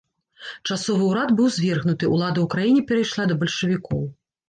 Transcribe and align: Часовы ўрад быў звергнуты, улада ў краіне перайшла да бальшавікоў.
Часовы 0.69 1.09
ўрад 1.09 1.35
быў 1.41 1.47
звергнуты, 1.59 2.11
улада 2.17 2.35
ў 2.43 2.53
краіне 2.57 2.81
перайшла 2.89 3.23
да 3.33 3.41
бальшавікоў. 3.45 4.07